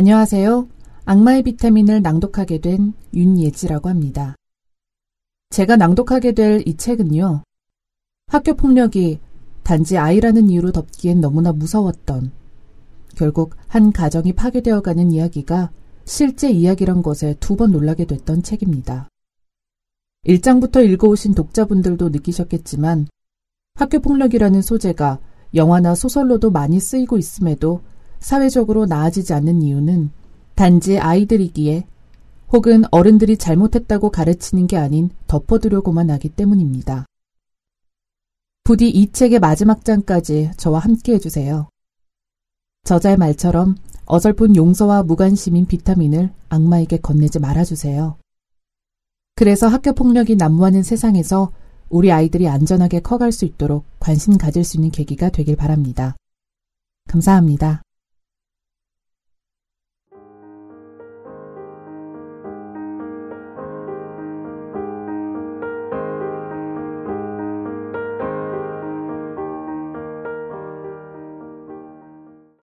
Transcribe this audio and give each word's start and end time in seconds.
안녕하세요. 0.00 0.66
악마의 1.04 1.42
비타민을 1.42 2.00
낭독하게 2.00 2.62
된 2.62 2.94
윤예지라고 3.12 3.90
합니다. 3.90 4.34
제가 5.50 5.76
낭독하게 5.76 6.32
될 6.32 6.62
이 6.64 6.74
책은요. 6.74 7.42
학교 8.28 8.54
폭력이 8.54 9.20
단지 9.62 9.98
아이라는 9.98 10.48
이유로 10.48 10.72
덮기엔 10.72 11.20
너무나 11.20 11.52
무서웠던 11.52 12.32
결국 13.14 13.56
한 13.66 13.92
가정이 13.92 14.32
파괴되어가는 14.32 15.12
이야기가 15.12 15.70
실제 16.06 16.50
이야기란 16.50 17.02
것에 17.02 17.34
두 17.38 17.54
번 17.56 17.70
놀라게 17.70 18.06
됐던 18.06 18.42
책입니다. 18.42 19.10
1장부터 20.24 20.82
읽어오신 20.82 21.34
독자분들도 21.34 22.08
느끼셨겠지만 22.08 23.06
학교 23.74 24.00
폭력이라는 24.00 24.62
소재가 24.62 25.18
영화나 25.54 25.94
소설로도 25.94 26.50
많이 26.50 26.80
쓰이고 26.80 27.18
있음에도 27.18 27.82
사회적으로 28.20 28.86
나아지지 28.86 29.32
않는 29.34 29.62
이유는 29.62 30.10
단지 30.54 30.98
아이들이기에 30.98 31.86
혹은 32.52 32.84
어른들이 32.90 33.36
잘못했다고 33.36 34.10
가르치는 34.10 34.66
게 34.66 34.76
아닌 34.76 35.10
덮어두려고만 35.26 36.10
하기 36.10 36.30
때문입니다. 36.30 37.06
부디 38.64 38.88
이 38.88 39.10
책의 39.10 39.40
마지막 39.40 39.84
장까지 39.84 40.50
저와 40.56 40.80
함께 40.80 41.14
해주세요. 41.14 41.68
저자의 42.84 43.16
말처럼 43.16 43.76
어설픈 44.04 44.56
용서와 44.56 45.02
무관심인 45.04 45.66
비타민을 45.66 46.30
악마에게 46.48 46.98
건네지 46.98 47.38
말아주세요. 47.38 48.16
그래서 49.36 49.68
학교 49.68 49.92
폭력이 49.92 50.36
난무하는 50.36 50.82
세상에서 50.82 51.52
우리 51.88 52.12
아이들이 52.12 52.48
안전하게 52.48 53.00
커갈 53.00 53.32
수 53.32 53.44
있도록 53.44 53.84
관심 53.98 54.36
가질 54.36 54.64
수 54.64 54.76
있는 54.76 54.90
계기가 54.90 55.30
되길 55.30 55.56
바랍니다. 55.56 56.16
감사합니다. 57.08 57.82